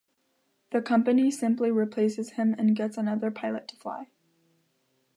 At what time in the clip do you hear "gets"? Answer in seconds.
2.75-2.97